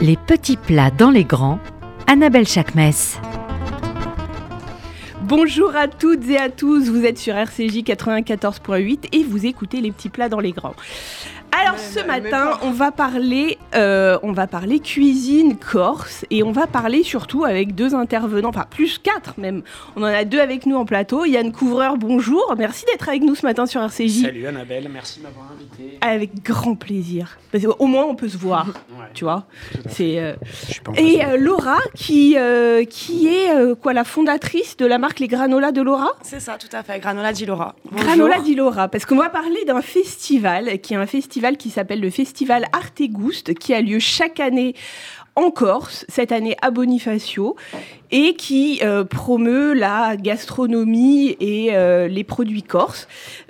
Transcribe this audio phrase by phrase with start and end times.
[0.00, 1.58] Les petits plats dans les grands,
[2.06, 2.92] Annabelle Chakmes.
[5.22, 9.90] Bonjour à toutes et à tous, vous êtes sur RCJ 94.8 et vous écoutez les
[9.90, 10.76] petits plats dans les grands.
[11.90, 17.02] Ce matin, on va parler, euh, on va parler cuisine corse et on va parler
[17.02, 19.62] surtout avec deux intervenants, enfin plus quatre même.
[19.96, 21.24] On en a deux avec nous en plateau.
[21.24, 24.22] Yann Couvreur, bonjour, merci d'être avec nous ce matin sur RCJ.
[24.22, 25.98] Salut Annabelle, merci de m'avoir invité.
[26.00, 27.38] Avec grand plaisir.
[27.52, 29.46] Parce qu'au moins on peut se voir, Ouais, tu vois.
[29.88, 30.34] C'est euh,
[30.96, 35.28] et euh, Laura qui euh, qui est euh, quoi la fondatrice de la marque Les
[35.28, 36.10] Granolas de Laura?
[36.22, 36.98] C'est ça, tout à fait.
[36.98, 37.74] Granola di Laura.
[37.92, 41.77] Granola di Laura, parce qu'on va parler d'un festival, qui est un festival qui s'appelle
[41.90, 44.74] le Festival Artegouste, qui a lieu chaque année
[45.38, 47.54] en Corse, cette année à Bonifacio,
[48.10, 53.06] et qui euh, promeut la gastronomie et euh, les produits corses.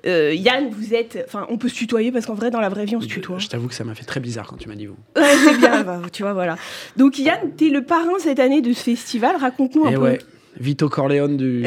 [0.07, 1.25] Euh, Yann, vous êtes...
[1.27, 3.39] Enfin, on peut se tutoyer, parce qu'en vrai, dans la vraie vie, on se tutoie.
[3.39, 4.97] Je t'avoue que ça m'a fait très bizarre quand tu m'as dit vous.
[5.17, 6.57] Ouais, c'est bien, bah, tu vois, voilà.
[6.99, 10.19] Donc Yann, t'es le parrain cette année de ce festival, raconte-nous un Et peu ouais,
[10.61, 11.65] Vito Corleone du,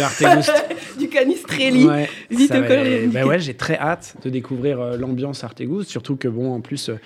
[0.00, 0.52] Artegouste.
[0.98, 1.08] du
[1.58, 1.86] Canistrelli.
[3.24, 6.96] Ouais, j'ai très hâte de découvrir euh, l'ambiance Artegouste, surtout que bon, en plus, euh,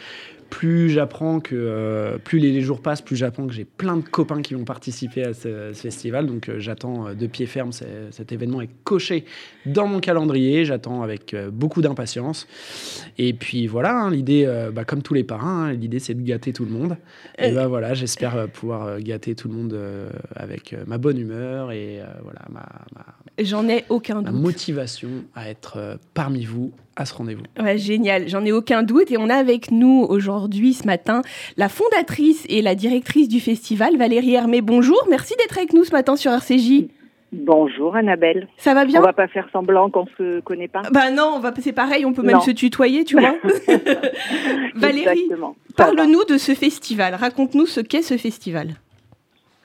[0.51, 4.03] plus j'apprends que euh, plus les, les jours passent, plus j'apprends que j'ai plein de
[4.03, 6.27] copains qui vont participer à ce, ce festival.
[6.27, 7.71] Donc euh, j'attends euh, de pied ferme.
[8.11, 9.27] Cet événement est coché
[9.67, 10.65] dans mon calendrier.
[10.65, 12.47] J'attends avec beaucoup d'impatience.
[13.19, 16.55] Et puis voilà, hein, l'idée, bah, comme tous les parrains, hein, l'idée c'est de gâter
[16.55, 16.97] tout le monde.
[17.39, 19.79] Et Euh, bah voilà, j'espère pouvoir gâter tout le monde
[20.35, 23.05] avec ma bonne humeur et voilà ma, ma-
[23.41, 24.35] J'en ai aucun doute.
[24.35, 27.43] motivation à être euh, parmi vous à ce rendez-vous.
[27.61, 29.11] Ouais, génial, j'en ai aucun doute.
[29.11, 31.23] Et on a avec nous aujourd'hui, ce matin,
[31.57, 34.61] la fondatrice et la directrice du festival, Valérie Hermé.
[34.61, 36.87] Bonjour, merci d'être avec nous ce matin sur RCJ.
[37.31, 38.49] Bonjour Annabelle.
[38.57, 40.83] Ça va bien On va pas faire semblant qu'on se connaît pas.
[40.91, 42.41] Bah non, on va c'est pareil, on peut même Non.
[42.41, 43.35] se tutoyer, tu vois.
[44.75, 45.29] Valérie,
[45.77, 47.15] parle-nous de ce festival.
[47.15, 48.75] Raconte-nous ce qu'est ce festival.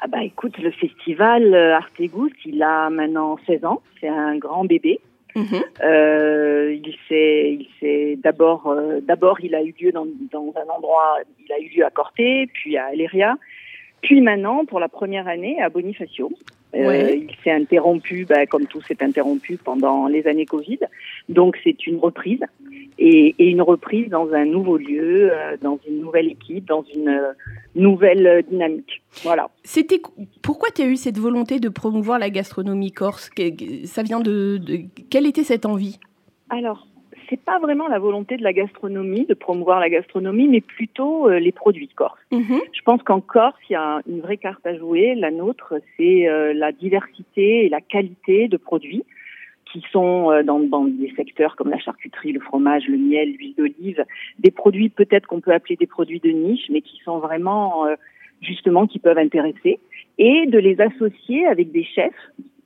[0.05, 3.81] Ah bah écoute, le festival euh, Artegouste, il a maintenant 16 ans.
[4.01, 4.99] C'est un grand bébé.
[5.33, 5.63] Mhm.
[5.81, 10.69] Euh, il s'est, il s'est d'abord, euh, d'abord, il a eu lieu dans, dans un
[10.75, 13.37] endroit, il a eu lieu à Corté, puis à Aléria,
[14.01, 16.31] puis maintenant, pour la première année, à Bonifacio.
[16.75, 17.19] Euh, Ouais.
[17.29, 20.79] Il s'est interrompu, bah, comme tout s'est interrompu pendant les années Covid.
[21.29, 22.43] Donc c'est une reprise
[22.97, 27.09] et, et une reprise dans un nouveau lieu, euh, dans une nouvelle équipe, dans une
[27.09, 27.33] euh,
[27.75, 29.01] nouvelle euh, dynamique.
[29.23, 29.49] Voilà.
[29.63, 30.01] C'était
[30.41, 33.29] pourquoi tu as eu cette volonté de promouvoir la gastronomie corse?
[33.85, 35.99] Ça vient de, de- quelle était cette envie?
[36.49, 36.87] Alors,
[37.29, 41.39] c'est pas vraiment la volonté de la gastronomie, de promouvoir la gastronomie, mais plutôt euh,
[41.39, 42.19] les produits corse.
[42.31, 42.59] Mhm.
[42.71, 45.15] Je pense qu'en Corse, il y a une vraie carte à jouer.
[45.15, 49.03] La nôtre, c'est euh, la diversité et la qualité de produits
[49.73, 53.55] qui sont euh, dans, dans des secteurs comme la charcuterie, le fromage, le miel, l'huile
[53.55, 54.05] d'olive,
[54.39, 57.95] des produits peut-être qu'on peut appeler des produits de niche, mais qui sont vraiment euh,
[58.41, 59.79] justement qui peuvent intéresser,
[60.19, 62.13] et de les associer avec des chefs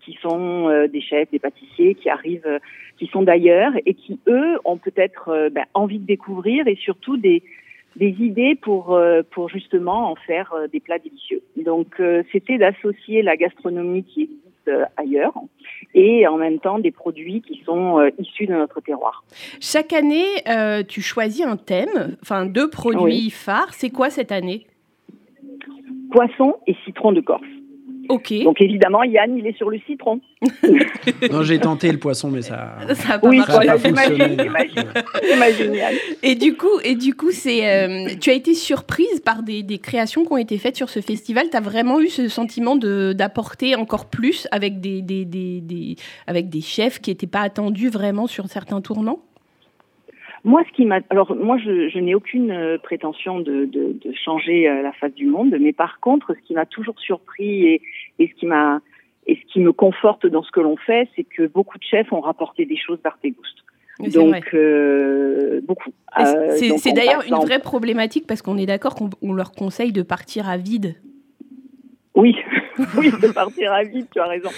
[0.01, 2.59] qui sont euh, des chefs, des pâtissiers qui arrivent,
[2.97, 7.41] qui sont d'ailleurs et qui eux ont peut-être ben, envie de découvrir et surtout des
[7.95, 8.99] des idées pour
[9.31, 11.41] pour justement en faire des plats délicieux.
[11.57, 12.01] Donc
[12.31, 15.33] c'était d'associer la gastronomie qui existe ailleurs
[15.93, 19.23] et en même temps des produits qui sont euh, issus de notre terroir.
[19.59, 23.29] Chaque année, euh, tu choisis un thème, enfin deux produits Oui.
[23.29, 23.73] phares.
[23.73, 24.67] C'est quoi cette année?
[26.11, 27.43] Poisson et citron de Corse.
[28.09, 28.33] Ok.
[28.43, 30.19] Donc évidemment Yann il est sur le citron.
[31.31, 32.75] Non, j'ai tenté le poisson, mais ça.
[32.93, 34.47] Ça a pas Oui, voilà, j'imagine.
[36.23, 39.77] Et du coup, et du coup, c'est, euh, tu as été surprise par des, des
[39.79, 41.49] créations qui ont été faites sur ce festival.
[41.49, 45.95] Tu as vraiment eu ce sentiment de d'apporter encore plus avec des, des, des, des-
[46.27, 49.19] avec des chefs qui n'étaient pas attendus vraiment sur certains tournants?
[50.47, 54.13] Moi, ce qui m'a, alors moi, je, je n'ai aucune euh, prétention de, de, de
[54.13, 57.81] changer euh, la face du monde, mais par contre, ce qui m'a toujours surpris et,
[58.17, 58.79] et ce qui m'a
[59.27, 62.13] et ce qui me conforte dans ce que l'on fait, c'est que beaucoup de chefs
[62.13, 63.65] ont rapporté des choses vrai.
[63.99, 65.91] Donc euh, beaucoup.
[66.55, 70.47] C'est d'ailleurs une vraie problématique parce qu'on est d'accord qu'on on leur conseille de partir
[70.47, 70.95] à vide.
[72.15, 72.37] Oui,
[72.97, 74.49] oui, de partir à vide, tu as raison.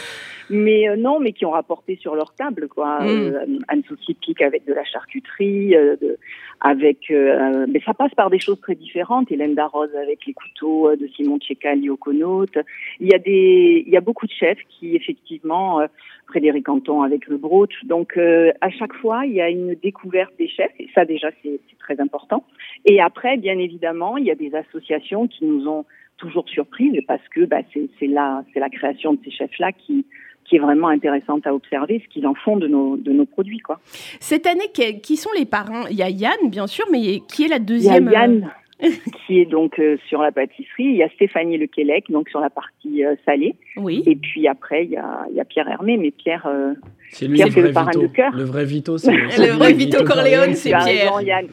[0.49, 3.01] Mais euh, non, mais qui ont rapporté sur leur table, quoi.
[3.01, 3.07] Mm.
[3.07, 6.17] Euh, Anne Souci pique avec de la charcuterie, euh, de-
[6.61, 7.11] avec.
[7.11, 9.31] euh, mais ça passe par des choses très différentes.
[9.31, 12.57] Hélène Darroze avec les couteaux de Simon Tchekali au Conote.
[12.99, 15.87] Il y a des, il y a beaucoup de chefs qui effectivement, euh,
[16.27, 17.73] Frédéric Anton avec le brooch.
[17.85, 21.29] Donc euh, à chaque fois, il y a une découverte des chefs et ça déjà
[21.43, 22.43] c'est très important.
[22.85, 25.85] Et après, bien évidemment, il y a des associations qui nous ont
[26.17, 30.05] toujours surprises parce que bah, c'est la, c'est la création de ces chefs-là qui,
[30.49, 33.59] qui est vraiment intéressante à observer, ce qu'ils en font de nos, de nos produits.
[33.59, 33.79] Quoi.
[34.19, 34.69] Cette année,
[35.01, 37.51] qui sont les parrains Il y a Yann, bien sûr, mais qui est la Il
[37.51, 38.51] y a deuxième euh, Yann,
[39.27, 40.85] qui est donc euh, sur la pâtisserie.
[40.85, 43.55] Il y a Stéphanie Lequelec, donc sur la partie euh, salée.
[43.77, 44.03] Oui.
[44.07, 46.73] Et puis après, il y a, il y a Pierre Hermé, mais Pierre, euh,
[47.11, 48.01] C'est lui Pierre, le c'est le parrain Vito.
[48.01, 48.31] de cœur.
[48.35, 50.83] Le vrai Vito, c'est Le vrai Vito Corleone, c'est Pierre.
[50.83, 51.47] raison, Yann.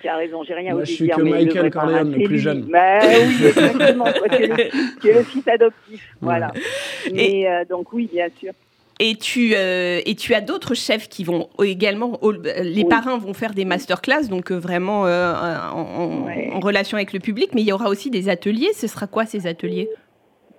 [0.00, 2.38] Tu as raison, j'ai rien Moi, osé je suis dire, que Michael Corleone, le plus
[2.38, 2.62] jeune.
[2.70, 4.04] Bah oui, exactement.
[5.00, 6.06] tu, es le, fils adoptif.
[6.20, 6.52] Voilà.
[7.12, 8.52] Mais euh, donc oui, bien sûr.
[8.98, 12.84] Et tu, euh, et tu as d'autres chefs qui vont également, au- les Oui.
[12.88, 16.50] parrains vont faire des masterclass, donc euh, vraiment euh, en, en- Ouais.
[16.52, 18.72] en relation avec le public, mais il y aura aussi des ateliers.
[18.74, 19.88] Ce sera quoi ces ateliers?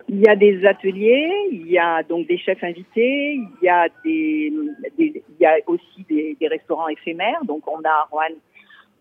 [0.10, 3.88] Il y a des ateliers, il y a donc des chefs invités, il y a
[4.06, 4.54] des,
[4.98, 7.44] des- il y a aussi des, des restaurants éphémères.
[7.44, 8.32] Donc on a Juan,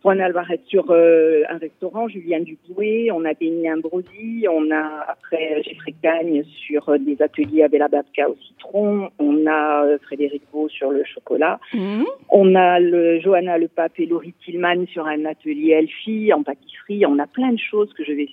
[0.02, 5.62] Juan Alvarez sur euh, un restaurant, Julien Duboué, on a Denis Ambrosi, on a après
[5.64, 10.43] Jeffrey Cagne sur euh, des ateliers à Bella Babka au citron, on a euh, Frédéric
[10.52, 12.04] Beau sur le chocolat, Mhm.
[12.31, 17.04] on a le Johanna Le Pape et Laurie Tillman sur un atelier Elfie en pâtisserie.
[17.06, 18.28] On a plein de choses que je vais.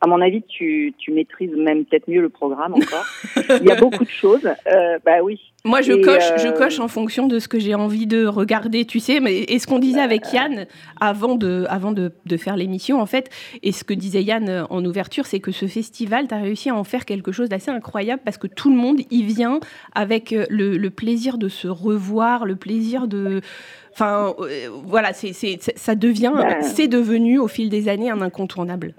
[0.00, 3.04] À mon avis, tu, tu maîtrises même peut-être mieux le programme encore.
[3.60, 4.46] Il y a beaucoup de choses.
[4.46, 5.40] Euh, bah oui.
[5.64, 8.24] Moi, je Et, coche, euh, je coche en fonction de ce que j'ai envie de
[8.26, 9.18] regarder, tu sais.
[9.18, 10.66] Mais et ce qu'on disait avec Yann
[11.00, 13.28] avant de, avant de, de faire l'émission, en fait,
[13.64, 16.70] et ce que disait Yann euh, en ouverture, c'est que ce festival, tu as réussi
[16.70, 19.58] à en faire quelque chose d'assez incroyable parce que tout le monde y vient
[19.96, 23.40] avec euh, le, le plaisir de se revoir, le plaisir de.
[23.92, 26.62] Enfin, euh, voilà, c'est, ça devient, Ben.
[26.62, 28.94] c'est devenu au fil des années un incontournable.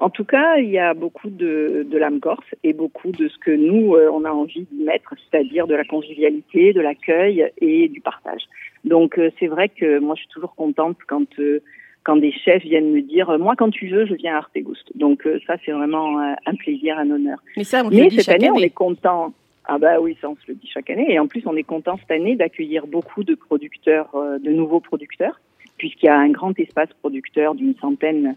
[0.00, 3.38] En tout cas, il y a beaucoup de, de l'âme corse et beaucoup de ce
[3.38, 7.88] que nous, euh, on a envie d'y mettre, c'est-à-dire de la convivialité, de l'accueil et
[7.88, 8.42] du partage.
[8.84, 11.62] Donc, euh, c'est vrai que moi, je suis toujours contente quand, euh,
[12.02, 14.90] quand des chefs viennent me dire, moi, quand tu veux, je viens à Artegoust.
[14.96, 17.38] Donc, euh, ça, c'est vraiment euh, un plaisir, un honneur.
[17.56, 19.34] Mais ça, on le dit cette chaque année, on est content.
[19.66, 21.06] Ah bah oui, ça on se le dit chaque année.
[21.12, 24.80] Et en plus, on est content cette année d'accueillir beaucoup de producteurs, euh, de nouveaux
[24.80, 25.38] producteurs,
[25.76, 28.36] puisqu'il y a un grand espace producteur d'une centaine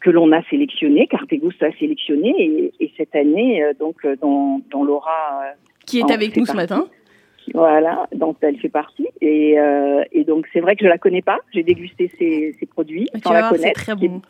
[0.00, 4.62] que l'on a sélectionné, qu'Artegus a sélectionné, et, et cette année, euh, donc, euh, dont,
[4.70, 5.52] dont Laura, euh,
[5.86, 6.88] Qui est avec nous ce matin.
[7.54, 9.08] Voilà, dont elle fait partie.
[9.20, 11.38] Et, euh, et donc, c'est vrai que je la connais pas.
[11.52, 13.80] J'ai dégusté ses, ses produits Tu sans la c'est connaître.
[13.82, 14.22] très bon.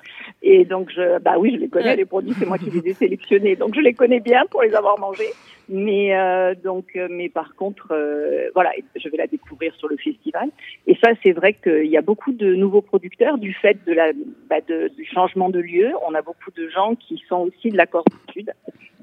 [0.43, 1.97] et donc, je, bah oui, je les connais, Ouais.
[1.97, 3.57] les produits, c'est moi qui les ai sélectionnés.
[3.57, 5.31] Donc, je les connais bien pour les avoir mangés.
[5.73, 9.97] Mais, euh, donc, euh, mais par contre, euh, voilà, je vais la découvrir sur le
[9.97, 10.49] festival.
[10.89, 14.11] Et ça, c'est vrai qu'il y a beaucoup de nouveaux producteurs du fait de la,
[14.49, 15.91] bah, de- du changement de lieu.
[16.09, 18.51] On a beaucoup de gens qui sont aussi de la Corse du Sud.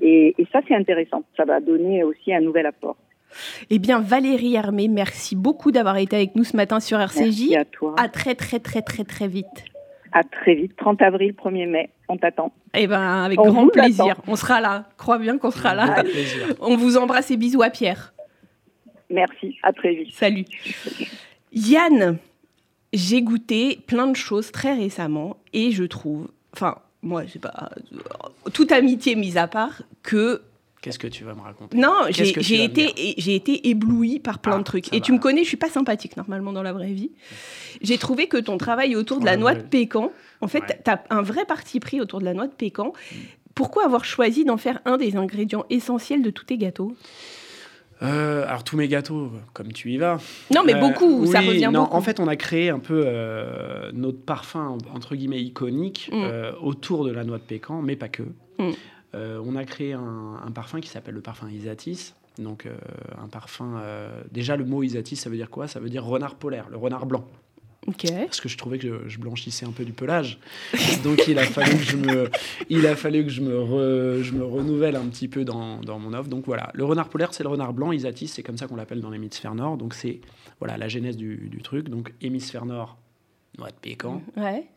[0.01, 1.23] Et, et ça, c'est intéressant.
[1.37, 2.97] Ça va donner aussi un nouvel apport.
[3.69, 7.19] Eh bien, Valérie Hermé, merci beaucoup d'avoir été avec nous ce matin sur RCJ.
[7.21, 7.95] Merci à toi.
[7.97, 9.65] À très, très, très, très, très vite.
[10.11, 10.75] À très vite.
[10.77, 11.89] 30 avril, 1er mai.
[12.07, 12.51] On t'attend.
[12.73, 14.15] Eh ben, avec On grand plaisir.
[14.27, 14.85] On sera là.
[14.97, 15.83] Crois bien qu'on sera là.
[15.83, 16.55] Avec plaisir.
[16.59, 18.13] On vous embrasse et bisous à Pierre.
[19.09, 19.57] Merci.
[19.63, 20.13] À très vite.
[20.13, 20.45] Salut.
[21.51, 22.17] Yann,
[22.93, 27.69] j'ai goûté plein de choses très récemment et je trouve, enfin, moi, je sais pas,
[27.71, 30.41] euh, toute amitié mise à part, que
[30.81, 31.75] Qu'est-ce que tu vas me raconter?
[31.77, 34.85] Non, j'ai été, j'ai été éblouie par plein Ah, de trucs.
[34.85, 35.05] ça Et va.
[35.05, 37.11] tu me connais, je suis pas sympathique normalement dans la vraie vie.
[37.81, 40.79] J'ai trouvé que ton travail autour de la noix de pécan, en fait, Ouais.
[40.85, 42.93] tu as un vrai parti pris autour de la noix de pécan.
[43.55, 46.95] Pourquoi avoir choisi d'en faire un des ingrédients essentiels de tous tes gâteaux?
[48.03, 50.19] Euh, alors tous mes gâteaux, comme tu y vas.
[50.53, 51.95] Non, mais Euh, beaucoup, ça oui, revient non, beaucoup.
[51.95, 56.27] En fait, on a créé un peu euh, notre parfum entre guillemets iconique Mm.
[56.61, 58.21] autour de la noix de pécan, mais pas que.
[58.59, 58.71] Mm.
[59.15, 62.13] Euh, on a créé un, un parfum qui s'appelle le parfum Isatis.
[62.37, 62.77] Donc euh,
[63.21, 63.77] un parfum.
[63.77, 65.67] euh, déjà le mot Isatis, ça veut dire quoi?
[65.67, 67.25] Ça veut dire renard polaire, le renard blanc.
[67.87, 68.05] Ok.
[68.11, 70.39] Parce que je trouvais que je, je blanchissais un peu du pelage.
[71.05, 72.29] Donc il a fallu que je me,
[72.69, 75.97] il a fallu que je me, re- je me renouvelle un petit peu dans, dans
[75.97, 76.27] mon offre.
[76.27, 77.93] Donc voilà, le renard polaire, c'est le renard blanc.
[77.93, 79.77] Isatis, c'est comme ça qu'on l'appelle dans l'hémisphère nord.
[79.77, 80.19] Donc c'est
[80.59, 81.87] voilà la genèse du, du truc.
[81.87, 82.97] Donc hémisphère nord,
[83.57, 84.21] noix de pécan.
[84.35, 84.67] Ouais.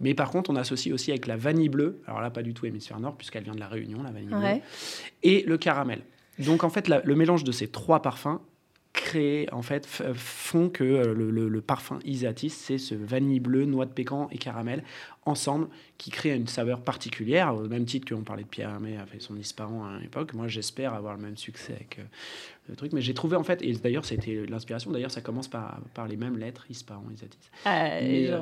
[0.00, 2.00] Mais par contre, on associe aussi avec la vanille bleue.
[2.06, 4.38] Alors là, pas du tout hémisphère nord, puisqu'elle vient de la Réunion, la vanille bleue.
[5.22, 6.02] Et le caramel.
[6.38, 8.38] Donc en fait, la- le mélange de ces trois parfums
[8.92, 13.40] créent, en fait, f- font que euh, le, le- le parfum Isatis, c'est ce vanille
[13.40, 14.84] bleue, noix de pécan et caramel
[15.24, 19.06] ensemble qui crée une saveur particulière, au même titre qu'on parlait de Pierre Hermé a
[19.06, 20.34] fait son disparant à l'époque.
[20.34, 22.02] Moi, j'espère avoir le même succès avec euh,
[22.68, 22.92] le truc.
[22.92, 26.16] Mais j'ai trouvé, en fait, et d'ailleurs, c'était l'inspiration, d'ailleurs, ça commence par, par les
[26.16, 27.38] mêmes lettres, Isparan, Isatis.
[28.02, 28.40] Mais, euh,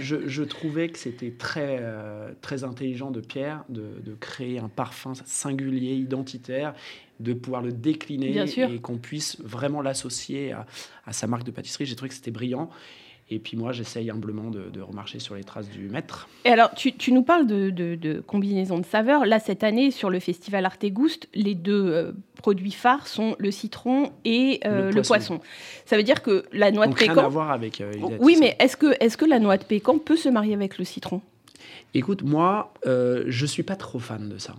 [0.00, 4.68] je- je trouvais que c'était très, euh, très intelligent de Pierre de, de créer un
[4.70, 6.72] parfum singulier, identitaire,
[7.20, 8.70] de pouvoir le décliner Bien sûr.
[8.72, 10.64] et qu'on puisse vraiment l'associer à,
[11.04, 11.84] à sa marque de pâtisserie.
[11.84, 12.70] J'ai trouvé que c'était brillant.
[13.32, 16.28] Et puis moi, j'essaye humblement de, de remarcher sur les traces du maître.
[16.44, 19.24] Et alors, tu, tu nous parles de, de, de combinaison de saveurs.
[19.24, 24.12] Là, cette année, sur le festival Artegoust, les deux euh, produits phares sont le citron
[24.26, 25.40] et euh, Le le, poisson.
[25.86, 27.28] Ça veut dire que la noix de Donc rien à pécan.
[27.30, 27.90] voir avec euh.
[28.20, 30.84] Oui, mais est-ce que, est que la noix de pécan peut se marier avec le
[30.84, 31.22] citron?
[31.94, 34.56] Écoute, moi, euh, je suis pas trop fan de ça.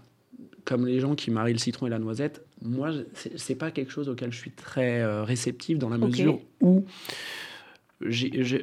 [0.65, 2.89] Comme les gens qui marient le citron et la noisette, moi,
[3.35, 6.85] c'est pas quelque chose auquel je suis très réceptif dans la mesure où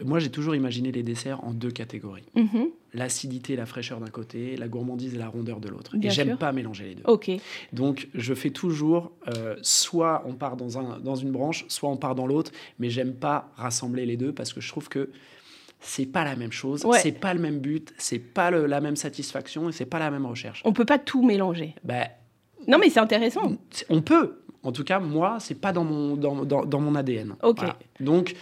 [0.04, 2.24] moi, j'ai toujours imaginé les desserts en deux catégories.
[2.34, 2.68] Mhm.
[2.92, 5.94] L'acidité et la fraîcheur d'un côté, la gourmandise et la rondeur de l'autre.
[6.02, 7.02] Et j'aime pas mélanger les deux.
[7.06, 7.30] Ok.
[7.72, 11.96] Donc, je fais toujours, euh, soit on part dans, un, dans une branche, soit on
[11.96, 15.10] part dans l'autre, mais j'aime pas rassembler les deux parce que je trouve que
[15.80, 16.98] c'est pas la même chose, Ouais.
[16.98, 20.10] c'est pas le même but, c'est pas le- la même satisfaction et c'est pas la
[20.10, 20.60] même recherche.
[20.66, 21.74] On peut pas tout mélanger.
[21.84, 22.06] Ben,
[22.68, 23.56] Non, mais c'est intéressant.
[23.88, 24.42] on peut.
[24.62, 27.34] En tout cas, moi, c'est pas dans mon, dans, dans, dans mon ADN.
[27.42, 27.58] Ok.
[27.60, 27.78] Voilà.
[28.00, 28.34] Donc,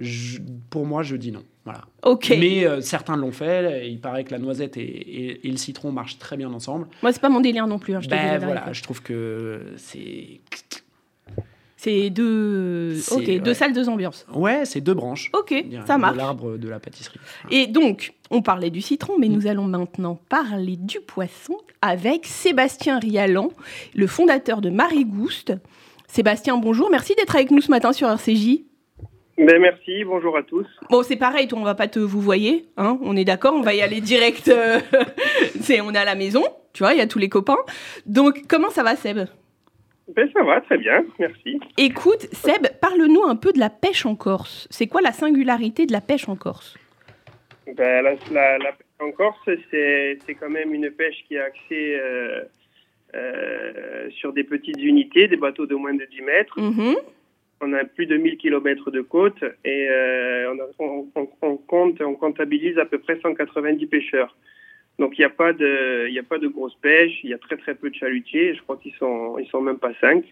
[0.00, 0.38] je-
[0.70, 1.42] pour moi, je dis non.
[1.64, 1.82] Voilà.
[2.02, 2.30] Ok.
[2.40, 3.86] Mais euh, certains l'ont fait.
[3.88, 6.88] Il paraît que la noisette et, et- et le citron marchent très bien ensemble.
[7.02, 7.94] Moi, c'est pas mon délire non plus.
[7.94, 10.40] hein, je Ben voilà, je trouve que c'est.
[11.76, 12.98] C'est deux.
[13.10, 14.26] Ok, deux salles, deux ambiances.
[14.34, 15.30] Ouais, c'est deux branches.
[15.32, 15.54] Ok,
[15.86, 16.12] ça marche.
[16.12, 17.18] De l'arbre de la pâtisserie.
[17.50, 19.20] Et donc, on parlait du citron, Mm.
[19.20, 23.48] mais nous allons maintenant parler du poisson avec Sébastien Rialan,
[23.94, 25.54] le fondateur de Marigouste.
[26.06, 28.60] Sébastien, bonjour, merci d'être avec nous ce matin sur RCJ.
[29.40, 30.66] Ben merci, bonjour à tous.
[30.90, 33.62] Bon, c'est pareil, toi, on va pas te vous voyez, hein, on est d'accord, on
[33.62, 34.48] va y aller direct.
[34.48, 34.80] euh,
[35.62, 36.42] c'est, on est à la maison,
[36.74, 37.56] tu vois, il y a tous les copains.
[38.04, 39.20] Donc, comment ça va, Seb?
[40.14, 41.58] Ben ça va, très bien, merci.
[41.78, 44.68] Écoute, Seb, parle-nous un peu de la pêche en Corse.
[44.70, 46.76] C'est quoi la singularité de la pêche en Corse?
[47.74, 51.40] Ben, la, la, la pêche en Corse, c'est c'est quand même une pêche qui est
[51.40, 52.42] axée euh,
[53.14, 56.60] euh, sur des petites unités, des bateaux de moins de 10 mètres.
[56.60, 56.96] Mhm.
[57.60, 62.14] On a plus de 1000 km de côte et euh, on, on- on- compte, on
[62.14, 64.34] comptabilise à peu près 190 pêcheurs.
[64.98, 67.38] Donc il n'y a pas de, il a pas de grosse pêche, il y a
[67.38, 68.54] très très peu de chalutiers.
[68.54, 70.24] Je crois qu'ils sont, ils sont même pas cinq.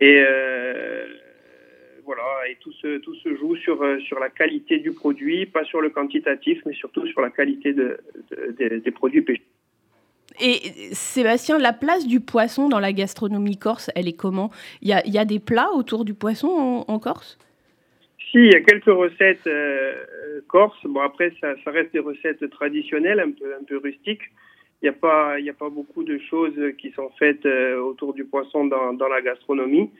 [0.00, 1.06] Et euh,
[2.04, 5.64] voilà, et tout se, tout se joue sur euh, sur la qualité du produit, pas
[5.64, 7.98] sur le quantitatif, mais surtout sur la qualité de,
[8.58, 9.42] de- des produits pêchés.
[10.40, 14.50] Et Sébastien, la place du poisson dans la gastronomie corse, elle est comment?
[14.80, 17.38] Il y a, y a des plats autour du poisson en, Corse?
[18.30, 20.78] Si, il y a quelques recettes euh, corses.
[20.84, 24.22] Bon, après, ça, reste des recettes traditionnelles, un peu, rustiques.
[24.82, 24.92] Il n'y a,
[25.52, 29.90] pas- beaucoup de choses qui sont faites euh, autour du poisson dans la gastronomie.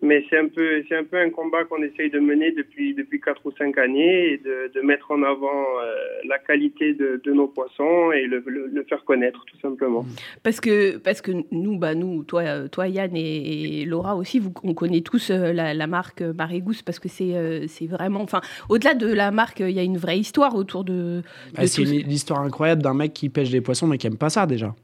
[0.00, 3.20] Mais c'est un, peu, c'est un peu un combat qu'on essaye de mener depuis, depuis
[3.20, 5.92] 4 ou 5 années et de, de mettre en avant euh,
[6.28, 10.06] la qualité de, de nos poissons et le, le- le faire connaître, tout simplement.
[10.44, 14.52] parce que, parce que nous, bah nous toi, toi Yann et, et Laura aussi, vous,
[14.62, 18.20] on connaît tous euh, la, la marque Marigousse parce que c'est euh, c'est vraiment...
[18.22, 21.22] Enfin, au-delà de la marque, il y a une vraie histoire autour de...
[21.56, 24.30] Bah, de c'est l'histoire incroyable d'un mec qui pêche des poissons mais qui aime pas
[24.30, 24.76] ça déjà.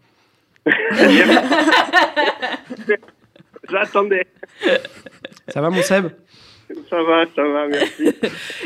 [3.70, 4.26] J'attendais.
[5.48, 6.08] Ça va mon Seb?
[6.88, 8.10] Ça va, ça va, merci.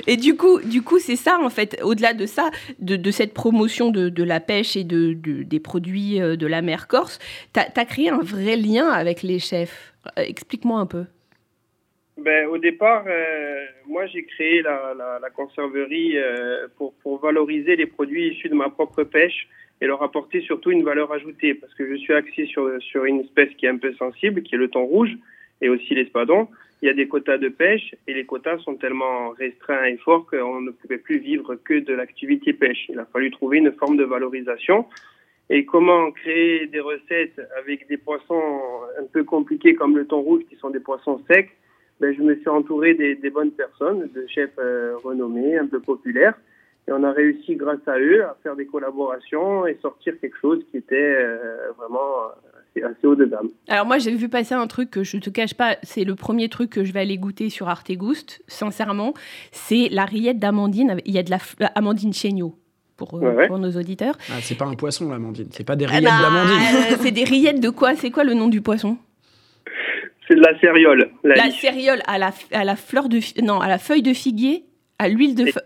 [0.06, 1.78] Et du coup, du coup, c'est ça en fait.
[1.82, 5.58] Au-delà de ça, de, de cette promotion de, de la pêche et de, de- des
[5.60, 7.18] produits euh, de la mer Corse,
[7.52, 9.94] tu as, créé un vrai lien avec les chefs?
[10.16, 11.04] Euh, Explique-moi un peu.
[12.18, 17.76] Ben, au départ, euh, moi j'ai créé la, la, la conserverie euh, pour, pour valoriser
[17.76, 19.48] les produits issus de ma propre pêche
[19.80, 23.20] et leur apporter surtout une valeur ajoutée parce que je suis axé sur, sur une
[23.20, 25.16] espèce qui est un peu sensible, qui est le thon rouge
[25.60, 26.48] et aussi l'espadon.
[26.82, 30.26] Il y a des quotas de pêche et les quotas sont tellement restreints et forts
[30.26, 32.86] qu'on ne pouvait plus vivre que de l'activité pêche.
[32.88, 34.86] Il a fallu trouver une forme de valorisation.
[35.50, 38.60] Et comment créer des recettes avec des poissons
[38.98, 41.50] un peu compliqués comme le thon rouge, qui sont des poissons secs
[42.00, 45.80] ben, je me suis entouré des, des bonnes personnes, de chefs euh, renommés, un peu
[45.80, 46.34] populaires.
[46.86, 50.60] Et on a réussi, grâce à eux, à faire des collaborations et sortir quelque chose
[50.70, 51.98] qui était euh, vraiment
[52.70, 53.48] assez, assez haut de gamme.
[53.68, 56.48] Alors moi, j'ai vu passer un truc que je te cache pas, c'est le premier
[56.48, 59.12] truc que je vais aller goûter sur Artegouste, sincèrement,
[59.52, 60.96] c'est la rillette d'Amandine.
[61.04, 62.54] Il y a de la Amandine Chéniaud.
[62.96, 63.46] Pour, euh, Ouais, ouais.
[63.48, 64.16] pour nos auditeurs.
[64.30, 66.56] ah, C'est pas un poisson l'amandine, c'est pas des Eh rillettes ben, d'amandine.
[66.92, 67.94] euh, c'est des rillettes de quoi?
[67.94, 68.96] C'est quoi le nom du poisson?
[70.28, 71.10] C'est de la céréole.
[71.24, 74.64] La, La céréole à la, à la fleur de non à la feuille de figuier,
[74.98, 75.58] à l'huile de fe-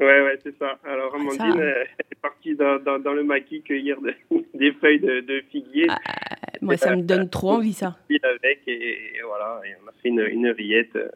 [0.00, 0.78] Ouais, ouais, c'est ça.
[0.84, 1.64] Alors, Amandine Ça.
[2.10, 4.14] est partie dans, dans, dans le maquis cueillir de-
[4.54, 5.98] des feuilles de, de figuier Ah,
[6.60, 7.96] Moi, ça me donne trop envie ça.
[8.10, 9.60] avec et, et voilà.
[9.64, 11.08] Et on a fait une, une rillette euh,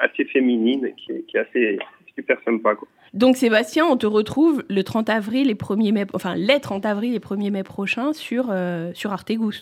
[0.00, 1.78] assez féminine qui, est- qui est assez
[2.14, 2.74] super sympa.
[2.76, 2.88] Quoi.
[3.14, 7.14] Donc Sébastien, on te retrouve le 30 avril et 1er mai, enfin les 30 avril
[7.14, 9.12] et 1er mai prochains sur euh, sur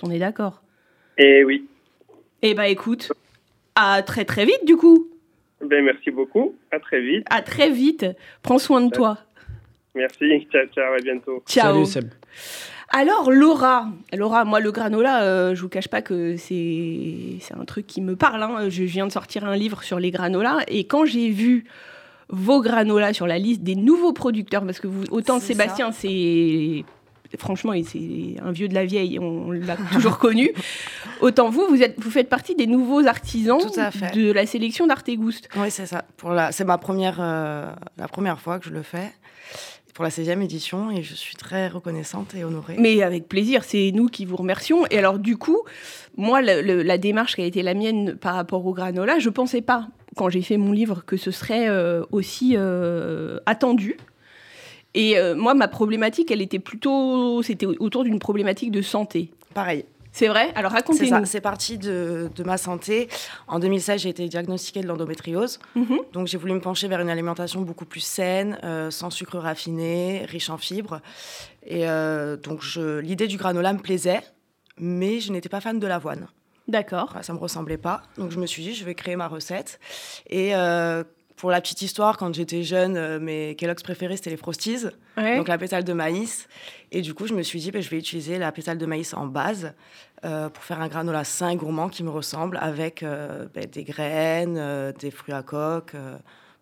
[0.04, 0.62] on est d'accord?
[1.18, 1.66] Et oui,
[2.48, 3.12] Eh bah écoute,
[3.74, 5.08] à très très vite du coup.
[5.60, 6.54] ben, merci beaucoup.
[6.70, 7.26] À très vite.
[7.28, 8.06] À très vite.
[8.42, 9.18] Prends soin de toi.
[9.96, 10.46] Merci.
[10.52, 10.94] Ciao, ciao.
[10.94, 11.42] À bientôt.
[11.48, 11.72] Ciao.
[11.72, 12.04] Salut Seb.
[12.90, 17.64] Alors Laura, Laura, moi le granola, euh, je vous cache pas que c'est c'est un
[17.64, 18.40] truc qui me parle.
[18.44, 18.68] hein.
[18.68, 21.64] Je viens de sortir un livre sur les granolas et quand j'ai vu
[22.28, 26.84] vos granolas sur la liste des nouveaux producteurs Parce que vous, autant Sébastien, c'est
[27.38, 30.50] franchement, c'est un vieux de la vieille, on l'a toujours connu.
[31.20, 33.58] Autant vous, vous, êtes, vous faites partie des nouveaux artisans
[34.14, 35.48] de la sélection d'Artegouste.
[35.56, 36.04] Oui, c'est ça.
[36.16, 39.12] Pour la, c'est ma première, euh, la première fois que je le fais
[39.94, 42.76] pour la 16e édition et je suis très reconnaissante et honorée.
[42.78, 44.86] Mais avec plaisir, c'est nous qui vous remercions.
[44.90, 45.58] Et alors, du coup,
[46.18, 49.30] moi, le- le- la démarche qui a été la mienne par rapport au granola, je
[49.30, 53.96] pensais pas, quand j'ai fait mon livre, que ce serait euh, aussi euh, attendu.
[54.96, 57.42] Et euh, moi, ma problématique, elle était plutôt.
[57.42, 59.30] C'était autour d'une problématique de santé.
[59.54, 59.84] Pareil.
[60.10, 60.50] C'est vrai?
[60.54, 61.10] Alors, C'est racontez-nous.
[61.10, 61.24] ça.
[61.26, 63.08] C'est parti de, de ma santé.
[63.46, 65.58] En 2016, j'ai été diagnostiquée de l'endométriose.
[65.74, 65.98] Mhm.
[66.14, 70.24] Donc j'ai voulu me pencher vers une alimentation beaucoup plus saine, euh, sans sucre raffiné,
[70.26, 71.02] riche en fibres.
[71.66, 72.62] Et euh, donc
[73.02, 74.22] l'idée du granola me plaisait,
[74.78, 76.26] mais je n'étais pas fan de l'avoine.
[76.66, 77.14] D'accord.
[77.20, 78.02] Ça me ressemblait pas.
[78.16, 79.78] Donc je me suis dit, je vais créer ma recette.
[80.30, 81.04] Et euh,
[81.36, 85.36] pour la petite histoire, quand j'étais jeune, euh, mes Kellogg's préférés, c'était les Frosties, Ouais.
[85.36, 86.48] donc la pétale de maïs.
[86.92, 89.12] Et du coup, je me suis dit, ben, je vais utiliser la pétale de maïs
[89.14, 89.72] en base
[90.24, 93.84] euh, pour faire un granola sain et gourmand qui me ressemble avec euh, ben, des
[93.84, 95.92] graines, euh, des fruits à coque,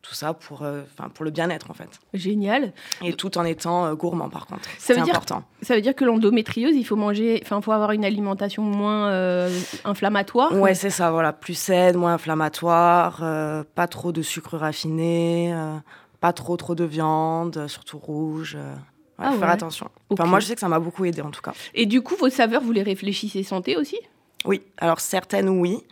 [0.07, 0.83] tout ça pour, euh,
[1.15, 1.89] pour le bien-être en fait.
[2.13, 2.73] Génial.
[3.03, 4.65] Et tout en étant euh, gourmand par contre.
[4.65, 5.43] Ça C'est veut dire- important.
[5.63, 7.41] Ça veut dire que l'endométriose, il faut manger.
[7.43, 9.49] Enfin, faut avoir une alimentation moins euh,
[9.85, 10.53] inflammatoire.
[10.53, 11.33] Ouais, c'est ça, voilà.
[11.33, 13.19] Plus saine, moins inflammatoire,
[13.75, 15.55] pas trop de sucre raffiné,
[16.21, 18.55] pas trop trop de viande, surtout rouge.
[18.57, 18.61] ouais,
[19.19, 19.89] Ah faut faire attention.
[20.11, 21.53] Enfin, moi, je sais que ça m'a beaucoup aidé en tout cas.
[21.75, 23.99] Et du coup, vos saveurs, vous les réfléchissez santé aussi?
[24.45, 25.83] Oui, alors certaines, oui.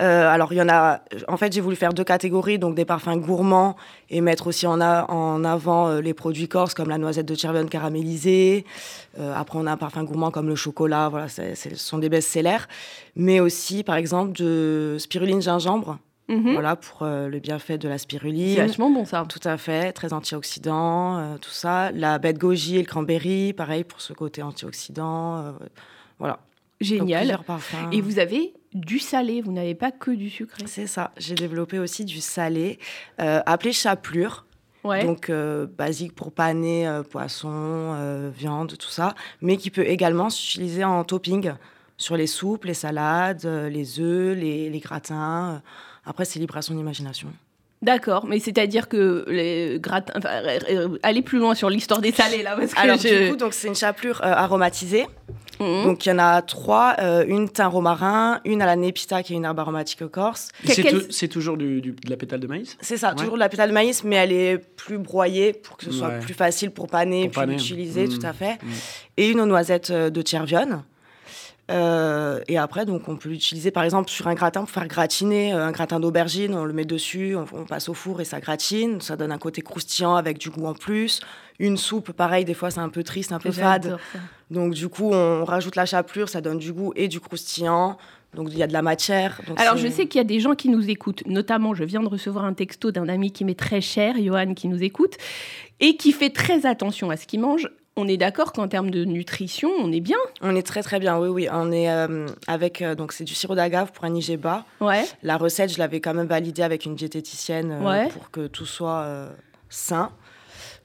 [0.00, 1.00] Euh, alors, il y en a.
[1.28, 3.76] En fait, j'ai voulu faire deux catégories, donc des parfums gourmands
[4.08, 7.34] et mettre aussi en, a- en avant euh, les produits corses comme la noisette de
[7.34, 8.64] Chervonne caramélisée.
[9.18, 11.08] Euh, après, on a un parfum gourmand comme le chocolat.
[11.10, 12.64] Voilà, c'est- c'est- ce sont des best-sellers.
[13.14, 15.98] Mais aussi, par exemple, de spiruline gingembre.
[16.28, 16.52] Mhm.
[16.54, 18.56] Voilà, pour le bienfait de la C'est spiruline.
[18.56, 19.26] vachement bon ça.
[19.28, 21.90] Tout à fait, très antioxydant, tout ça.
[21.92, 25.54] La bête goji et le cranberry, pareil pour ce côté antioxydant.
[26.18, 26.38] voilà.
[26.82, 27.38] Génial.
[27.92, 30.62] Et vous avez du salé, vous n'avez pas que du sucré.
[30.66, 31.12] C'est ça.
[31.16, 32.78] J'ai développé aussi du salé,
[33.20, 34.46] euh, appelé chapelure.
[34.84, 35.04] Ouais.
[35.04, 39.14] Donc, euh, basique pour paner euh, poisson, viande, tout ça.
[39.40, 41.52] Mais qui peut également s'utiliser en topping
[41.96, 45.62] sur les soupes, les salades, les œufs, les, les gratins.
[46.04, 47.28] Après, c'est libre à son imagination.
[47.82, 50.12] D'accord, mais c'est-à-dire que les gratins.
[50.16, 50.30] enfin,
[50.70, 53.36] euh, allez plus loin sur l'histoire des salés là, parce que Alors, je- du coup,
[53.36, 55.06] donc, c'est une chapelure euh, aromatisée.
[55.60, 55.84] Mhm.
[55.84, 56.94] Donc, il y en a trois.
[57.00, 60.48] euh, une thym romarin, une à la népita, qui est une herbe aromatique corse.
[60.64, 62.76] C'est quel- toujours du- du- de la pétale de maïs?
[62.80, 63.16] C'est ça, Ouais.
[63.16, 66.08] toujours de la pétale de maïs, mais elle est plus broyée pour que ce soit
[66.08, 66.18] Ouais.
[66.20, 67.52] plus facile pour paner, Pour puis paner.
[67.54, 68.18] l'utiliser, Mm.
[68.18, 68.54] tout à fait.
[68.62, 68.68] Mm.
[69.18, 70.82] Et une aux noisettes euh, de Tchervion.
[71.72, 75.54] Euh, et après, donc, on peut l'utiliser par exemple sur un gratin pour faire gratiner
[75.54, 76.54] euh, un gratin d'aubergine.
[76.54, 79.00] On le met dessus, on, on passe au four et ça gratine.
[79.00, 81.20] Ça donne un côté croustillant avec du goût en plus.
[81.58, 83.98] Une soupe, pareil, des fois c'est un peu triste, un peu fade.
[84.50, 87.96] Donc, du coup, on rajoute la chapelure, ça donne du goût et du croustillant.
[88.34, 89.40] Donc, il y a de la matière.
[89.46, 92.00] Donc Alors, je sais qu'il y a des gens qui nous écoutent, notamment, je viens
[92.00, 95.16] de recevoir un texto d'un ami qui m'est très cher, Johan, qui nous écoute,
[95.80, 97.68] et qui fait très attention à ce qu'il mange.
[97.96, 101.18] On est d'accord qu'en termes de nutrition, on est bien On est très très bien,
[101.18, 101.48] oui, oui.
[101.52, 104.64] On est euh, avec, euh, donc c'est du sirop d'agave pour un IGBA.
[104.80, 105.04] Ouais.
[105.22, 108.08] La recette, je l'avais quand même validée avec une diététicienne euh, Ouais.
[108.08, 109.28] pour que tout soit
[109.68, 110.10] sain.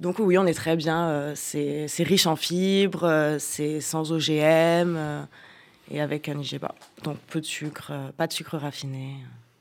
[0.01, 1.31] Donc oui, on est très bien.
[1.35, 4.97] c'est riche en fibres, c'est sans OGM
[5.89, 6.75] et avec un IGBA.
[7.03, 9.13] Donc peu de sucre, pas de sucre raffiné.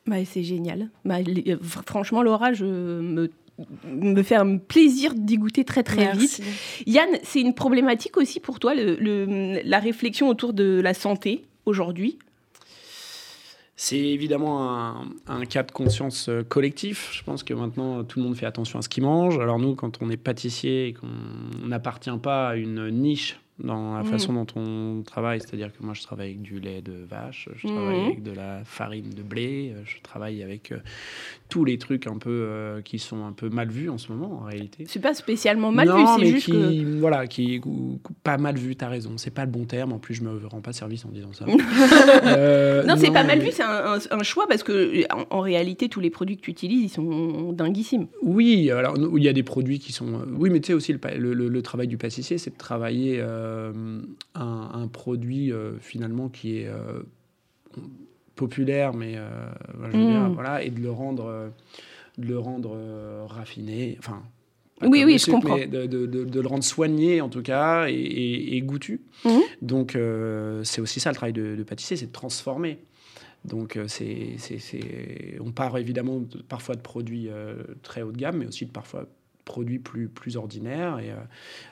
[0.06, 0.88] Bah, c'est génial.
[1.04, 1.56] Bah, les-
[1.86, 3.30] franchement, Laura, je me,
[3.84, 6.42] me fait un plaisir d'y goûter très très vite.
[6.86, 11.44] Yann, c'est une problématique aussi pour toi, le- le- la réflexion autour de la santé
[11.64, 12.18] aujourd'hui?
[13.78, 17.10] C'est évidemment un, un cas de conscience euh, collectif.
[17.12, 19.38] Je pense que maintenant, tout le monde fait attention à ce qu'il mange.
[19.38, 24.02] Alors nous, quand on est pâtissier et qu'on n'appartient pas à une niche dans la
[24.02, 24.10] Mhm.
[24.10, 27.66] façon dont on travaille, c'est-à-dire que moi, je travaille avec du lait de vache, je
[27.66, 28.04] travaille Mhm.
[28.06, 30.78] avec de la farine de blé, euh, je travaille avec euh,
[31.48, 34.40] tous les trucs un peu euh, qui sont un peu mal vus en ce moment,
[34.42, 34.84] en réalité.
[34.86, 36.98] C'est pas spécialement mal non, vu, c'est juste qui, que.
[37.00, 38.76] voilà, qui ou- pas mal vu.
[38.76, 39.92] T'as raison, c'est pas le bon terme.
[39.92, 41.46] En plus, je me rends pas service en disant ça.
[42.26, 45.40] Euh, Non, c'est pas mal vu, c'est un, un- un choix parce que en, en
[45.40, 48.06] réalité, tous les produits que tu utilises, ils sont dinguissimes.
[48.22, 50.22] Oui, alors il y a des produits qui sont.
[50.36, 53.20] Oui, mais tu sais aussi le, le- le- le travail du pâtissier, c'est de travailler
[54.34, 57.00] un, un produit euh, finalement qui est euh,
[58.34, 59.28] populaire, mais euh,
[59.84, 60.06] je veux Mm.
[60.10, 61.48] dire, voilà, et de le rendre, euh,
[62.18, 63.96] de le rendre euh, raffiné.
[63.98, 64.22] Enfin.
[64.82, 65.56] Oui, oui, je comprends.
[65.56, 69.00] De, de- de- de le rendre soigné en tout cas et, et- et goûtu.
[69.24, 69.40] Mhm.
[69.62, 72.78] Donc euh, c'est aussi ça le travail de, de pâtissier, c'est de transformer.
[73.46, 77.28] Donc, c'est, c'est, on part évidemment parfois de produits
[77.84, 79.06] très haut de gamme, mais aussi de parfois
[79.46, 80.98] produits plus, plus ordinaires.
[80.98, 81.10] Et,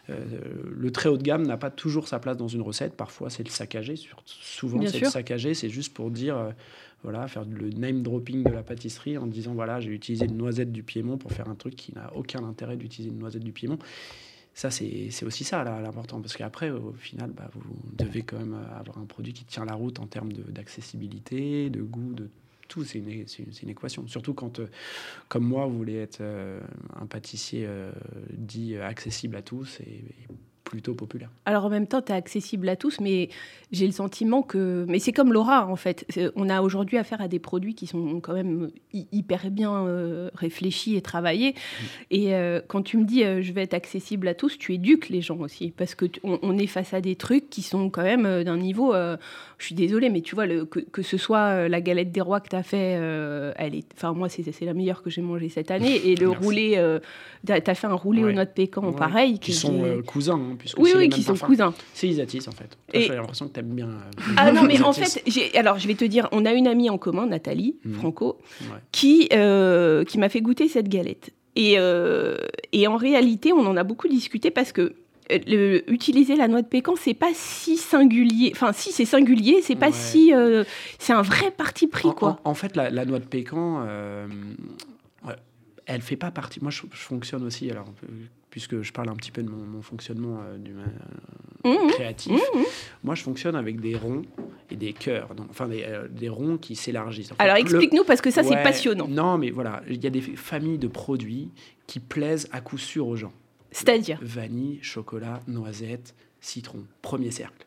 [0.09, 2.95] le très haut de gamme n'a pas toujours sa place dans une recette.
[2.95, 3.97] Parfois, c'est le saccagé.
[4.25, 5.53] Souvent, c'est le saccagé.
[5.53, 6.55] C'est juste pour dire
[7.03, 10.73] voilà, faire le name dropping de la pâtisserie en disant voilà, j'ai utilisé une noisette
[10.73, 13.79] du Piémont pour faire un truc qui n'a aucun intérêt d'utiliser une noisette du Piémont.
[14.55, 18.99] Ça, c'est aussi ça l'important, parce qu'après, au final, bah, vous devez quand même avoir
[18.99, 22.31] un produit qui tient la route en termes d'accessibilité, de, goût, de
[22.69, 22.85] tout.
[22.85, 23.09] C'est une,
[23.63, 24.07] une, équation.
[24.09, 24.69] Surtout quand, euh,
[25.29, 26.61] comme moi, vous voulez être euh,
[26.95, 27.93] un pâtissier euh,
[28.31, 30.05] dit accessible à tous et
[30.65, 31.31] plutôt populaire.
[31.45, 33.29] Alors en même temps, tu es accessible à tous, mais
[33.71, 34.85] j'ai le sentiment que...
[34.89, 36.07] Mais c'est comme Laura, en fait.
[36.37, 40.97] On a aujourd'hui affaire à des produits qui sont quand même hyper bien euh, réfléchis
[40.97, 41.51] et travaillés.
[41.51, 41.85] Mm.
[42.11, 45.09] Et euh, quand tu me dis euh, je vais être accessible à tous, tu éduques
[45.11, 45.73] les gens aussi.
[45.77, 46.09] Parce qu'on
[46.43, 48.95] on est face à des trucs qui sont quand même d'un niveau...
[48.95, 52.49] je suis désolée, mais tu vois, le, que, ce soit la galette des rois que
[52.49, 52.93] tu as fait,
[53.57, 53.87] elle est...
[53.95, 56.09] Enfin, moi, c'est la meilleure que j'ai mangée cette année.
[56.09, 56.81] Et le roulé...
[57.47, 59.39] tu as fait un roulé aux noix de pécan, pareil.
[59.39, 60.35] Qui sont cousins.
[60.35, 61.75] Hein oui, oui, qui sont cousins.
[61.93, 62.77] C'est Isatis, en fait.
[62.93, 63.89] J'ai l'impression que tu aimes bien.
[63.89, 65.23] Euh, ah non, mais en fait,
[65.57, 67.95] alors je vais te dire, on a une amie en commun, Nathalie mhm.
[67.95, 68.39] Franco,
[68.93, 71.31] qui, euh, qui m'a fait goûter cette galette.
[71.57, 72.37] Et, euh,
[72.73, 74.95] et en réalité, on en a beaucoup discuté parce que
[75.31, 78.53] utiliser la noix de pécan, c'est pas si singulier.
[78.55, 80.33] Enfin, si c'est singulier, c'est pas si.
[80.99, 82.41] c'est un vrai parti pris, quoi.
[82.45, 83.87] En, fait, la, noix de pécan,
[85.87, 86.61] elle fait pas partie.
[86.61, 87.71] Moi, je, je fonctionne aussi.
[87.71, 87.87] Alors,
[88.55, 91.89] puisque je parle un petit peu de mon, fonctionnement euh, du, euh, mmh.
[91.89, 92.61] créatif, mmh.
[93.03, 94.23] moi je fonctionne avec des ronds
[94.71, 97.33] et des cœurs, donc, enfin des, euh, des, ronds qui s'élargissent.
[97.41, 99.09] Alors explique-nous parce que ça c'est passionnant.
[99.09, 101.51] Non mais voilà, il y a des familles de produits
[101.89, 103.33] qui plaisent à coup sûr aux gens.
[103.73, 104.21] C'est-à-dire?
[104.23, 107.67] Vanille, chocolat, noisette, citron, premier cercle.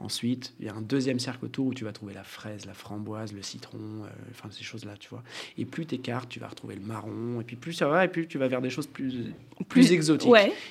[0.00, 2.74] Ensuite, il y a un deuxième cercle autour où tu vas trouver la fraise, la
[2.74, 5.22] framboise, le citron, euh, enfin ces choses-là, tu vois.
[5.56, 8.08] Et plus tu écartes, tu vas retrouver le marron, et puis plus ça va, et
[8.08, 9.32] plus tu vas vers des choses plus,
[9.68, 10.30] plus, exotiques,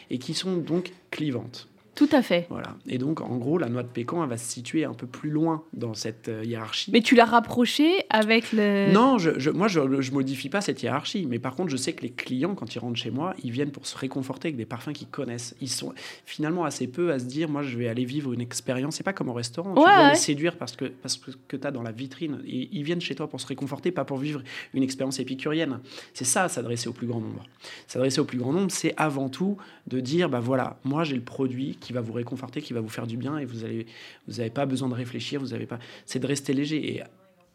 [0.09, 1.67] et qui sont donc clivantes.
[1.97, 2.45] Tout à fait.
[2.51, 2.75] Voilà.
[2.87, 5.31] Et donc, en gros, la noix de pécan, elle va se situer un peu plus
[5.31, 6.91] loin dans cette euh, hiérarchie.
[6.91, 8.91] Mais tu l'as rapprochée avec le...
[8.93, 11.25] Non, je, moi, je ne modifie pas cette hiérarchie.
[11.27, 13.71] Mais par contre, je sais que les clients, quand ils rentrent chez moi, ils viennent
[13.71, 15.55] pour se réconforter avec des parfums qu'ils connaissent.
[15.59, 15.91] Ils sont
[16.25, 18.97] finalement assez peu à se dire, moi, je vais aller vivre une expérience.
[18.97, 19.73] C'est pas comme au restaurant.
[19.73, 22.41] tu dois les séduire parce que, parce que tu as dans la vitrine.
[22.45, 24.43] Et ils viennent chez toi pour se réconforter, pas pour vivre
[24.75, 25.79] une expérience épicurienne.
[26.13, 27.41] C'est ça, s'adresser au plus grand nombre.
[27.87, 29.57] S'adresser au plus grand nombre, c'est avant tout
[29.87, 32.89] de dire, bah voilà, moi, j'ai le produit qui va vous réconforter, qui va vous
[32.89, 33.85] faire du bien et vous n'avez
[34.27, 35.79] vous pas besoin de réfléchir, vous avez pas.
[36.05, 36.95] C'est de rester léger.
[36.95, 37.03] Et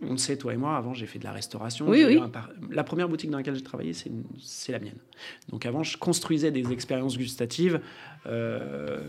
[0.03, 1.89] on le sait, toi et moi, avant, j'ai fait de la restauration.
[1.89, 2.05] Oui,
[2.71, 4.99] La première boutique dans laquelle j'ai travaillé, c'est la mienne.
[5.49, 7.81] Donc avant, je construisais des expériences gustatives.
[8.27, 9.01] Euh,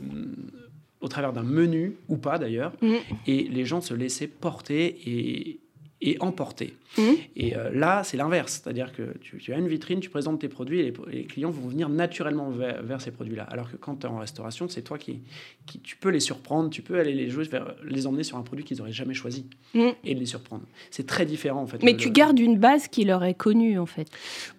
[1.02, 2.94] au travers d'un menu ou pas d'ailleurs, mmh.
[3.28, 5.60] et les gens se laissaient porter et,
[6.04, 6.76] et emporter.
[6.98, 7.02] Mmh.
[7.38, 8.62] Et euh, là, c'est l'inverse.
[8.62, 11.90] C'est-à-dire que tu, as une vitrine, tu présentes tes produits et les, clients vont venir
[11.90, 13.44] naturellement vers, ces produits-là.
[13.44, 15.22] Alors que quand tu es en restauration, c'est toi qui,
[15.66, 18.42] qui, Tu peux les surprendre, tu peux aller les jouer, vers, les emmener sur un
[18.42, 19.90] produit qu'ils n'auraient jamais choisi mmh.
[20.04, 20.64] et les surprendre.
[20.92, 21.82] C'est très différent en fait.
[21.84, 24.10] Mais tu gardes une base qui leur est connue en fait.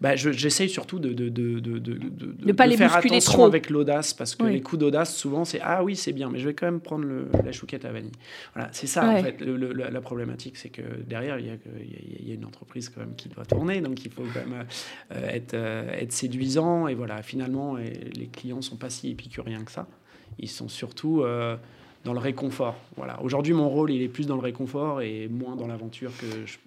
[0.00, 3.44] Bah, J'essaye surtout de, de, de, de, de, pas les faire attention trop.
[3.44, 6.46] avec l'audace parce que les coups d'audace, souvent, c'est Ah oui, c'est bien, mais je
[6.46, 8.12] vais quand même prendre le, la chouquette à vanille.
[8.54, 12.88] Voilà, c'est ça en fait la problématique, c'est que derrière, il y, a, une entreprise
[12.88, 14.66] quand même qui doit tourner, donc il faut quand même
[15.12, 16.88] euh, être, euh, être séduisant.
[16.88, 19.86] Et voilà, finalement, les clients sont pas si épicuriens que ça.
[20.38, 21.56] Ils sont surtout euh,
[22.04, 22.76] dans le réconfort.
[22.96, 23.20] Voilà.
[23.22, 26.58] Aujourd'hui, mon rôle, il est plus dans le réconfort et moins dans l'aventure que je,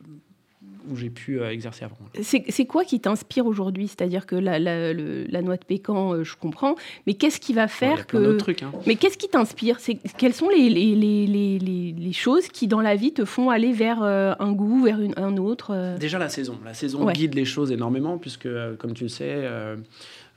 [0.89, 1.97] où j'ai pu euh, exercer avant.
[2.21, 3.88] C'est quoi qui t'inspire aujourd'hui?
[3.88, 6.75] C'est-à-dire que la, la, la, noix de pécan, euh, je comprends,
[7.06, 8.38] mais qu'est-ce qui va faire que...
[8.38, 8.71] Trucs, hein.
[8.86, 9.77] Mais qu'est-ce qui t'inspire?
[10.17, 14.01] Quelles sont les, les, les, les, choses qui, dans la vie, te font aller vers
[14.01, 16.58] euh, un goût, vers une, un autre Déjà la saison.
[16.65, 19.47] La saison guide les choses énormément, puisque, comme tu le sais...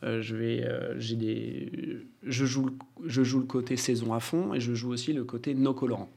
[0.02, 0.66] je vais,
[0.98, 1.72] j'ai des,
[2.22, 2.70] je joue,
[3.04, 6.10] je joue le côté saison à fond et je joue aussi le côté no colorant.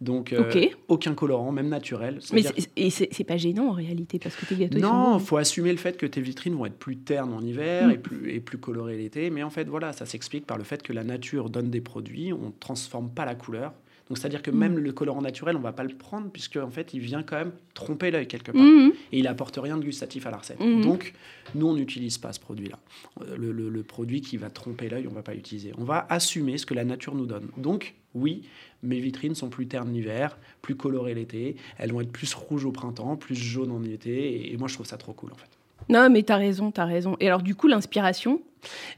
[0.00, 2.20] Donc, euh, aucun colorant, même naturel.
[2.32, 2.42] Mais
[2.90, 4.78] c'est pas gênant en réalité parce que tes gâteaux.
[4.78, 7.88] Non, il faut assumer le fait que tes vitrines vont être plus ternes en hiver
[7.88, 7.90] mm.
[7.90, 9.30] et, plus, et plus colorées l'été.
[9.30, 12.32] Mais en fait, voilà, ça s'explique par le fait que la nature donne des produits,
[12.32, 13.72] on ne transforme pas la couleur.
[14.08, 14.78] Donc c'est-à-dire que même mm.
[14.78, 17.52] le colorant naturel, on va pas le prendre puisque en fait, il vient quand même
[17.74, 18.92] tromper l'œil quelque part mm.
[19.12, 20.58] et il apporte rien de gustatif à la recette.
[20.58, 21.14] Donc
[21.54, 22.78] nous, on n'utilise pas ce produit-là.
[23.22, 25.72] Euh, le, le, produit qui va tromper l'œil, on va pas l'utiliser.
[25.78, 27.48] On va assumer ce que la nature nous donne.
[27.56, 28.42] Donc oui,
[28.82, 31.56] mes vitrines sont plus ternes l'hiver, plus colorées l'été.
[31.78, 34.52] Elles vont être plus rouges au printemps, plus jaunes en été.
[34.52, 35.48] Et, moi, je trouve ça trop cool, en fait.
[35.88, 37.16] Non, mais tu as raison, tu as raison.
[37.20, 38.40] Et alors, du coup, l'inspiration,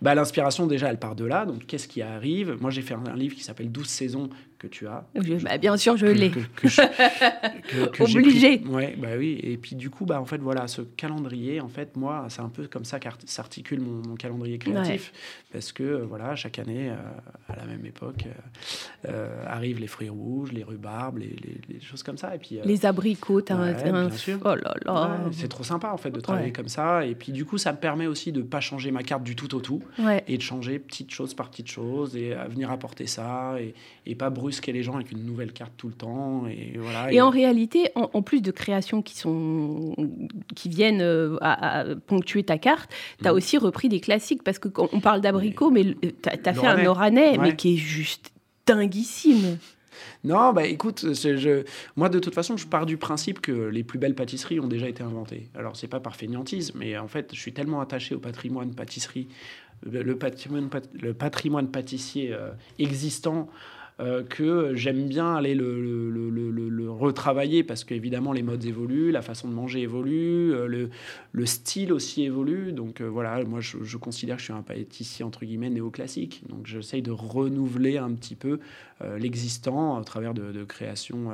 [0.01, 1.47] bah, L'inspiration, déjà, elle part de là.
[1.47, 2.57] Donc, qu'est-ce qui arrive?
[2.61, 5.07] Moi, j'ai fait un, livre qui s'appelle 12 saisons que tu as.
[5.15, 6.31] bah, bien sûr, je l'ai.
[8.01, 8.63] Obligé.
[8.67, 9.41] Ouais, bah oui.
[9.43, 12.51] Et puis, du coup, bah, en fait, voilà, ce calendrier, en fait, moi, c'est un
[12.51, 15.13] peu comme ça qu'articule mon, mon, calendrier créatif.
[15.51, 16.97] Parce que, euh, voilà, chaque année, euh,
[17.49, 18.27] à la même époque,
[19.09, 21.37] euh, arrivent les fruits rouges, les rhubarbes, les,
[21.69, 22.35] les, choses comme ça.
[22.35, 24.09] Et puis, les abricots, t'as ouais, un...
[24.09, 24.39] Bien sûr.
[24.45, 25.21] Oh là là.
[25.33, 27.07] c'est trop sympa, en fait, de travailler comme ça.
[27.07, 29.35] Et puis, du coup, ça me permet aussi de ne pas changer ma carte du
[29.35, 29.83] tout au tout.
[30.29, 34.15] Et de changer petite chose par petite chose et à venir apporter ça et, et
[34.15, 36.47] pas brusquer les gens avec une nouvelle carte tout le temps.
[36.49, 39.95] Et, voilà, et, en réalité, en, plus de créations qui, sont,
[40.57, 42.91] qui viennent euh, à, ponctuer ta carte,
[43.23, 43.37] tu as mm.
[43.37, 47.55] aussi repris des classiques parce qu'on parle d'abricot, mais, tu as, fait un oranais, mais
[47.55, 48.33] qui est juste
[48.67, 49.59] dinguissime.
[50.25, 51.65] Non, bah écoute, je,
[51.97, 54.89] moi de toute façon, je pars du principe que les plus belles pâtisseries ont déjà
[54.89, 55.49] été inventées.
[55.55, 59.29] Alors c'est pas par fainéantise, mais en fait, je suis tellement attaché au patrimoine pâtisserie,
[59.83, 60.69] le patrimoine,
[61.01, 63.49] le patrimoine pâtissier euh, existant
[64.01, 69.49] euh, que j'aime bien aller le, le, retravailler parce qu'évidemment les modes évoluent, la façon
[69.49, 70.89] de manger évolue, euh,
[71.33, 72.73] le, style aussi évolue.
[72.73, 76.43] Donc euh, voilà, moi je, considère que je suis un pâtissier entre guillemets néoclassique.
[76.49, 78.59] Donc j'essaye de renouveler un petit peu
[79.19, 81.31] l'existant à travers de, créations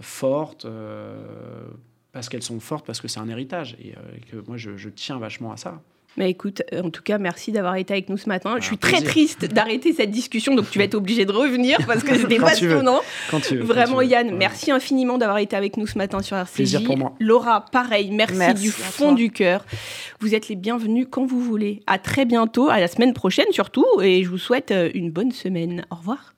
[0.00, 0.66] fortes
[2.12, 3.94] parce qu'elles sont fortes, parce que c'est un héritage et,
[4.30, 5.82] que moi je tiens vachement à ça.
[6.18, 8.56] Mais écoute, euh, en tout cas, merci d'avoir été avec nous ce matin.
[8.58, 12.02] je suis très triste d'arrêter cette discussion, donc tu vas être obligé de revenir parce
[12.02, 13.00] que c'était passionnant.
[13.30, 16.54] Quand tu veux, Vraiment, Yann, merci infiniment d'avoir été avec nous ce matin sur RCJ.
[16.54, 17.14] Plaisir pour moi.
[17.20, 19.64] Laura, pareil, merci, du fond du cœur.
[20.18, 21.82] Vous êtes les bienvenus quand vous voulez.
[21.86, 25.30] À très bientôt, à la semaine prochaine surtout, et je vous souhaite euh, une bonne
[25.30, 25.86] semaine.
[25.90, 26.34] Au revoir.